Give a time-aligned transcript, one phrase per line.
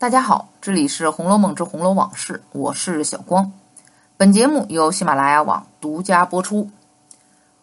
[0.00, 3.50] 大家好，这里是《红楼梦之红楼往事》，我是小光。
[4.16, 6.66] 本节目由喜马拉雅网独家播出。《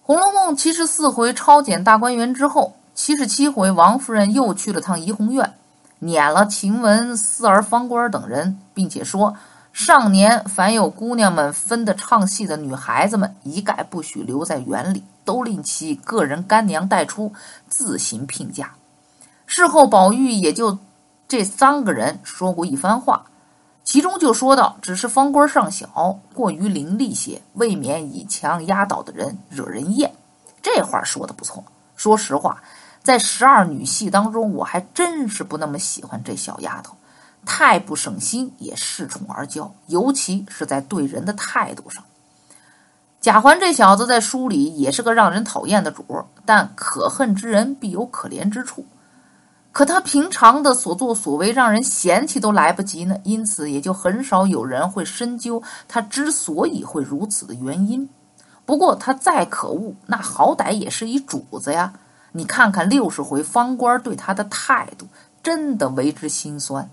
[0.00, 5.54] 红楼梦》七十四回抄检大观园之后，七十七回王夫人又去了趟怡红院，
[5.98, 9.34] 撵了晴雯、四儿、芳官等人，并且说：
[9.72, 17.32] 上年凡有姑娘们分的唱戏的女孩子们，一概不许留在园里，都令其个人干娘带出，
[17.68, 18.74] 自行聘嫁。
[19.46, 20.78] 事后宝玉也就。
[21.30, 23.26] 这三个人说过一番话，
[23.84, 30.12] 其中就说到：只是方官尚小，过于伶俐些，未免以强压倒的人，惹人厌。
[30.60, 31.62] 这话说的不错。
[31.94, 32.60] 说实话，
[33.04, 36.96] 在十二女戏当中，我还真是不那么喜欢这小丫头，
[37.46, 42.02] 太不省心，也恃宠而骄，尤其是在对人的态度上。
[43.20, 48.84] 贾环这小子在书里也是个让人讨厌的主儿，但可恨之人必有可怜之处。
[49.72, 58.08] 可他平常的所作所为让人嫌弃都来不及呢，因此也就很少有人会深究他之所以会如此的原因。
[58.66, 61.92] 不过他再可恶，那好歹也是一主子呀！
[62.32, 65.06] 你看看六十回方官对他的态度，
[65.42, 66.88] 真的为之心酸。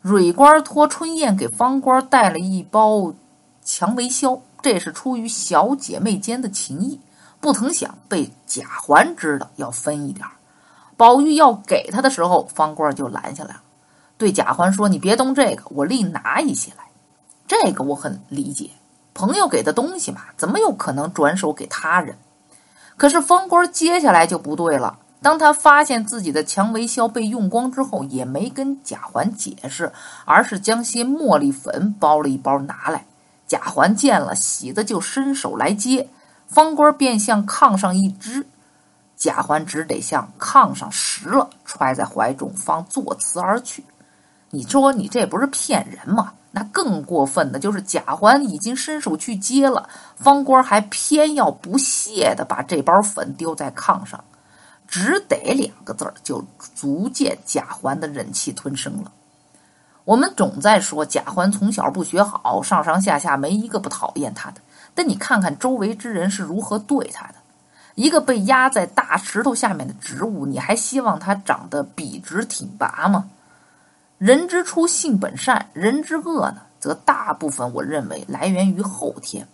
[0.00, 3.12] 蕊官托春燕给方官带了一包
[3.64, 7.00] 蔷薇消，这是出于小姐妹间的情谊，
[7.40, 10.24] 不曾想被贾环知道，要分一点。
[10.98, 13.60] 宝玉要给他的时候，方官就拦下来了，
[14.18, 16.84] 对贾环说：“你别动这个，我另拿一些来。”
[17.46, 18.70] 这个我很理解，
[19.14, 22.18] 朋友给的东西嘛，怎么有可能转手给他人？
[22.96, 24.98] 可是方官接下来就不对了。
[25.22, 29.92] 当他发现自己的蔷薇硝被用光之后，也没跟贾环解释，
[30.24, 33.06] 而是将些茉莉粉包了一包拿来。
[33.46, 36.08] 贾环见了，喜的就伸手来接，
[36.48, 38.44] 方官便向炕上一支。
[39.18, 43.84] 贾环只得向炕上拾了，揣在怀中，方作辞而去。
[44.50, 46.32] 你说你这不是骗人吗？
[46.52, 54.22] 那更过分的就是贾环已经伸手去接了，方官还偏要不屑的把这包粉丢在炕上，
[54.86, 56.42] 只得两个字儿，就
[56.74, 59.12] 足见贾环的忍气吞声了。
[60.04, 64.60] 我们总在说贾环从小不学好，上上下下没一个不讨厌他的，
[64.94, 67.34] 但你看看周围之人是如何对他的。
[67.98, 73.24] 一个被压在大石头下面的植物，你还希望它长得笔直挺拔吗？
[74.18, 79.48] 人之初，性本善；人之恶呢，则大部分我认为来源于后天。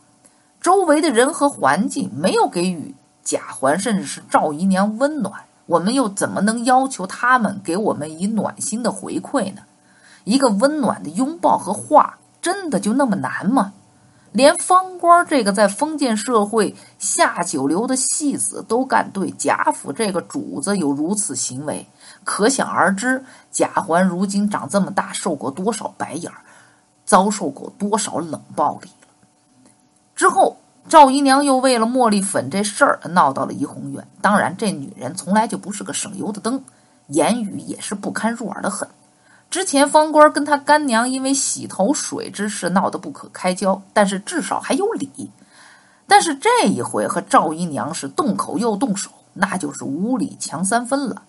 [0.61, 9.63] 周围的人和环境没有给予贾环，甚至是赵姨娘温暖，我们又怎么能要求他们给我们以暖心的回馈呢？
[10.25, 13.73] 一个温暖的拥抱和话，真的就那么难吗？
[14.35, 21.87] 连方官这个在封建社会下九流的戏子都敢对贾府这个主子有如此行为，
[22.25, 26.39] 可想而知，贾环如今长这么大，受过多少白眼儿，
[27.05, 28.89] 遭受过多少冷暴力。
[30.17, 30.57] 之后，
[30.89, 34.05] 赵姨娘又为了茉莉粉这事儿闹到了怡红院。
[34.21, 36.61] 当然，这女人从来就不是个省油的灯，
[37.07, 38.89] 言语也是不堪入耳的很。
[39.55, 45.31] 之前方官跟他干娘因为洗头水之事闹得不可开交，但是至少还有理。
[46.09, 51.23] 但是这一回和赵姨娘是动口又动手，那就是无理强三分了。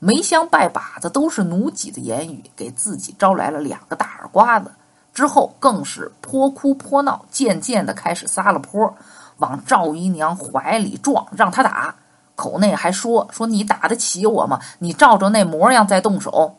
[0.00, 4.72] 梅香拜把子都是奴婢的言语，给自己招来了两个大耳刮子。
[5.14, 8.92] 之后更是泼哭泼闹，渐渐的开始撒了泼，
[9.38, 11.94] 往赵姨娘怀里撞，让她打。
[12.34, 14.58] 口内还说说你打得起我吗？
[14.80, 16.56] 你照着那模样再动手。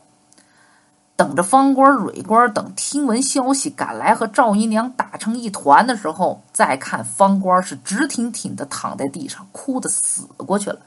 [1.21, 10.79] 等着方官、蕊官等听闻消息赶来和赵姨娘打成一团的时候，再看方官是直挺挺的躺在地上，哭得死过去了。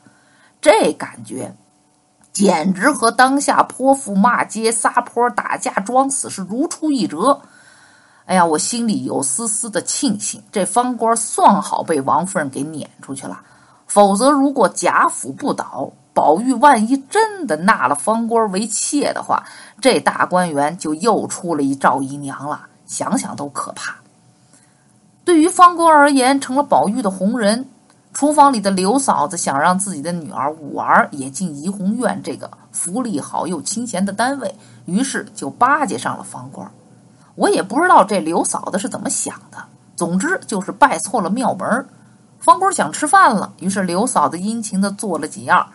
[0.60, 1.54] 这感觉
[2.32, 7.40] 简直和当下泼妇骂街、撒泼打架、装死是如出一辙。
[8.24, 13.40] 哎呀，我心里有丝丝的庆幸，这方官算好被王夫人给撵出去了。
[13.86, 19.44] 否则，如果贾府不倒，宝玉万一真的纳了方官为妾的话，
[19.80, 23.96] 这大观园就又出了一赵姨娘了，想想都可怕。
[25.24, 27.68] 对于方官而言，成了宝玉的红人。
[28.12, 34.54] 厨房里的刘嫂子想让自己的女儿五儿也进怡红院这个福利好又清闲的单位，
[34.84, 36.70] 于是就巴结上了方官。
[37.34, 39.58] 我也不知道这刘嫂子是怎么想的，
[39.96, 41.88] 总之就是拜错了庙门。
[42.38, 45.66] 方官想吃饭了，于是刘嫂子殷勤的做了几样。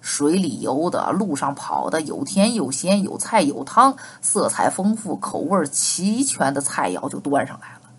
[0.00, 7.90] 水里游的，路上跑的，有甜有咸，有菜有汤，色彩丰富，口味齐全的菜肴就端上来了。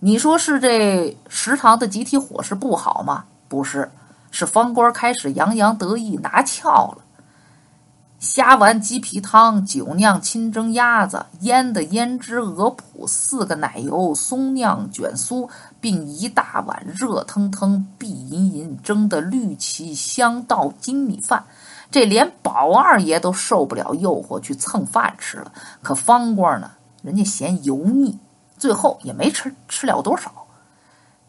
[0.00, 3.24] 你说是这食堂的集体伙食不好吗？
[3.48, 3.90] 不是，
[4.30, 6.98] 是方官开始洋洋得意拿翘了。
[8.20, 15.48] 虾丸鸡皮汤，酒酿清蒸鸭子，腌的胭脂鹅脯，四个奶油松酿卷酥，
[15.80, 21.42] 并一大碗热腾腾、碧莹莹蒸的绿旗香稻精米饭。
[21.90, 25.50] 这连宝二爷都受不了诱惑去蹭饭吃了，
[25.80, 26.70] 可方官呢，
[27.00, 28.18] 人家嫌油腻，
[28.58, 30.30] 最后也没吃吃了多少。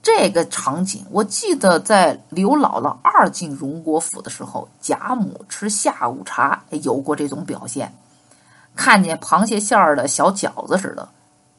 [0.01, 7.94] 这个场景，我记得在刘姥姥二进荣国府的时候，贾母吃下午茶有过这种表现。
[8.75, 11.07] 看见螃蟹馅儿的小饺子似的，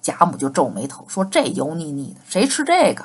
[0.01, 3.05] 贾母就皱眉头说：“这油腻腻的，谁吃这个？”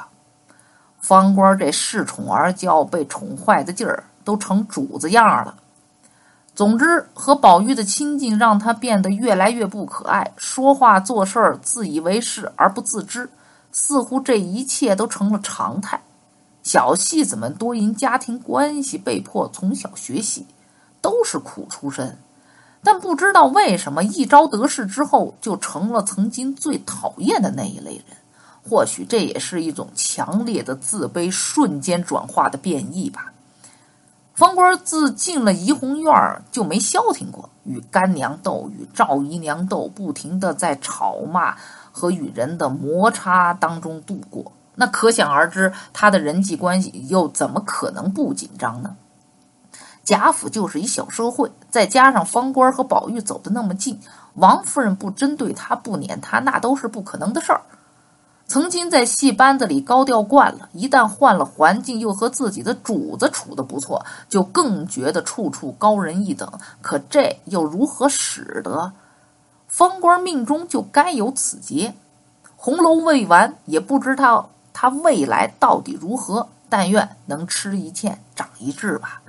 [0.99, 5.55] 方官这恃宠而骄、被宠坏的劲儿，都成主子样了。
[6.55, 13.29] 总之，和宝玉的亲近让他变得越来越不可爱，说话做事儿自以为是而不自知。
[13.79, 16.01] 似乎这一切都成了常态。
[16.63, 20.47] 小戏子们多因家庭关系被迫从小学戏，
[20.99, 22.17] 都是苦出身，
[22.81, 28.17] 但不知道为什么一朝得势之后，就成了曾经最讨厌的那一类人。
[28.67, 33.31] 或许这也是一种强烈的自卑瞬间转化的变异吧。
[34.33, 36.11] 方官自进了怡红院
[36.51, 41.55] 就没消停过，与干娘斗，与赵姨娘斗，不停的在吵骂。
[41.97, 48.95] 和与人的摩擦当中度过，那可想而知，他的人际关系又怎么可能不紧张呢？
[50.03, 53.99] 贾府就是一小社会，再加上方官和宝玉走得那么近，
[54.35, 57.61] 王夫人不针对他、不撵他，那都是不可能的事儿。
[58.45, 66.49] 曾经在戏班子里高调惯了，一旦换了环境，又和自己的主子处得不错，就更觉得处处高人一等。
[66.81, 68.93] 可这又如何使得？
[69.77, 71.93] 方官命中就该有此劫，
[72.55, 76.49] 红楼未完，也不知道他未来到底如何。
[76.67, 79.21] 但愿能吃一堑，长一智吧。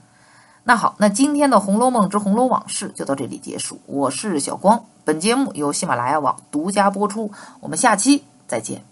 [0.65, 3.79] 那好，那今天的《红楼梦之红楼往事》就到这里结束。
[3.85, 7.31] 我是小光，本节目由喜马拉雅网独家播出。
[7.61, 8.83] 我们下期再见。